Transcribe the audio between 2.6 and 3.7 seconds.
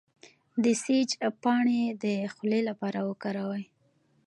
لپاره وکاروئ